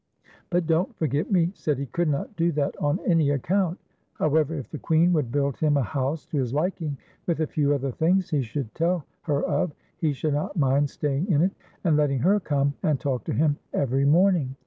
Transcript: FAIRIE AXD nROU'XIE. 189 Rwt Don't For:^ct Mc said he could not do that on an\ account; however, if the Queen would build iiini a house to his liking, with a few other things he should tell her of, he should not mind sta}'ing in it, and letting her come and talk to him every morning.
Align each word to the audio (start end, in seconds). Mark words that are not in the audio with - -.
FAIRIE 0.01 0.23
AXD 0.23 0.25
nROU'XIE. 0.25 0.51
189 0.51 0.63
Rwt 0.63 0.67
Don't 0.67 0.95
For:^ct 0.97 1.31
Mc 1.31 1.49
said 1.55 1.77
he 1.77 1.85
could 1.85 2.07
not 2.09 2.35
do 2.35 2.51
that 2.53 2.75
on 2.81 2.99
an\ 3.05 3.19
account; 3.29 3.79
however, 4.15 4.55
if 4.55 4.67
the 4.71 4.79
Queen 4.79 5.13
would 5.13 5.31
build 5.31 5.57
iiini 5.57 5.79
a 5.79 5.83
house 5.83 6.25
to 6.25 6.37
his 6.39 6.55
liking, 6.55 6.97
with 7.27 7.39
a 7.41 7.45
few 7.45 7.75
other 7.75 7.91
things 7.91 8.31
he 8.31 8.41
should 8.41 8.73
tell 8.73 9.05
her 9.21 9.43
of, 9.43 9.73
he 9.97 10.11
should 10.11 10.33
not 10.33 10.57
mind 10.57 10.87
sta}'ing 10.87 11.29
in 11.29 11.43
it, 11.43 11.51
and 11.83 11.97
letting 11.97 12.17
her 12.17 12.39
come 12.39 12.73
and 12.81 12.99
talk 12.99 13.23
to 13.25 13.31
him 13.33 13.59
every 13.75 14.03
morning. 14.03 14.55